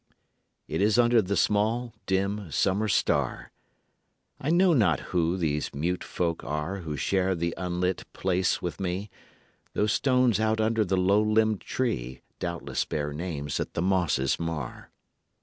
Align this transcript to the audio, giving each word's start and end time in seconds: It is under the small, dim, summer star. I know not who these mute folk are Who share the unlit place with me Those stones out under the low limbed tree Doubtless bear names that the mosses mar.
It 0.67 0.81
is 0.81 0.97
under 0.97 1.21
the 1.21 1.37
small, 1.37 1.93
dim, 2.07 2.49
summer 2.51 2.87
star. 2.87 3.51
I 4.39 4.49
know 4.49 4.73
not 4.73 4.99
who 5.13 5.37
these 5.37 5.75
mute 5.75 6.03
folk 6.03 6.43
are 6.43 6.77
Who 6.77 6.97
share 6.97 7.35
the 7.35 7.53
unlit 7.55 8.05
place 8.11 8.63
with 8.63 8.81
me 8.81 9.11
Those 9.75 9.93
stones 9.93 10.39
out 10.39 10.59
under 10.59 10.83
the 10.83 10.97
low 10.97 11.21
limbed 11.21 11.61
tree 11.61 12.23
Doubtless 12.39 12.83
bear 12.83 13.13
names 13.13 13.57
that 13.57 13.75
the 13.75 13.81
mosses 13.83 14.39
mar. 14.39 14.89